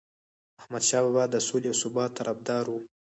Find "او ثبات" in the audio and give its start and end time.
1.71-2.11